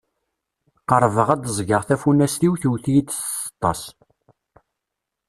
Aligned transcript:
Qerbeɣ 0.89 1.27
ad 1.31 1.39
d-ẓgeɣ 1.43 1.81
tafunast-iw 1.87 2.53
tewwet-iyi-d 2.61 3.09
s 3.13 3.19
tseṭṭa-s. 3.23 3.83